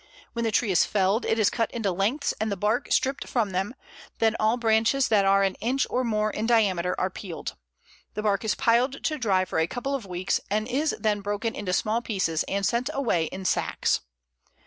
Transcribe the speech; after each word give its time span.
When 0.33 0.43
the 0.43 0.51
tree 0.51 0.71
is 0.71 0.83
felled, 0.83 1.27
it 1.27 1.37
is 1.37 1.51
cut 1.51 1.69
into 1.69 1.91
lengths 1.91 2.33
and 2.41 2.51
the 2.51 2.57
bark 2.57 2.91
stripped 2.91 3.27
from 3.27 3.51
them; 3.51 3.75
then 4.17 4.35
all 4.39 4.57
branches 4.57 5.09
that 5.09 5.25
are 5.25 5.43
an 5.43 5.53
inch 5.61 5.85
or 5.91 6.03
more 6.03 6.31
in 6.31 6.47
diameter 6.47 6.99
are 6.99 7.11
peeled. 7.11 7.55
The 8.15 8.23
bark 8.23 8.43
is 8.43 8.55
piled 8.55 9.03
to 9.03 9.17
dry 9.19 9.45
for 9.45 9.59
a 9.59 9.67
couple 9.67 9.93
of 9.93 10.07
weeks, 10.07 10.41
and 10.49 10.67
is 10.67 10.95
then 10.99 11.21
broken 11.21 11.53
into 11.53 11.71
small 11.71 12.01
pieces 12.01 12.41
and 12.47 12.65
sent 12.65 12.89
away 12.95 13.25
in 13.25 13.45
sacks. 13.45 13.99